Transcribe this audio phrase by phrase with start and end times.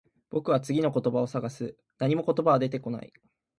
[0.31, 1.75] 僕は次の言葉を探す。
[1.99, 3.13] 何も言葉は出てこない。